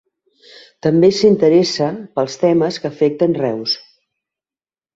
També 0.85 1.09
s'interessa 1.17 1.91
pels 2.17 2.39
temes 2.47 2.81
que 2.87 2.91
afecten 2.97 3.39
Reus. 3.43 3.79